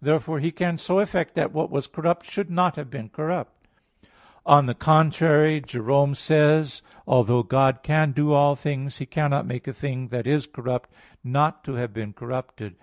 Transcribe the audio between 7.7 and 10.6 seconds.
can do all things, He cannot make a thing that is